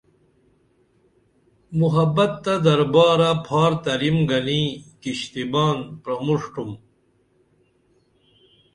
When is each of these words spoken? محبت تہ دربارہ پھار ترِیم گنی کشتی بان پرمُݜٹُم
محبت 1.79 2.31
تہ 2.43 2.53
دربارہ 2.65 3.31
پھار 3.45 3.71
ترِیم 3.83 4.17
گنی 4.29 4.63
کشتی 5.01 5.43
بان 5.51 5.77
پرمُݜٹُم 6.01 6.71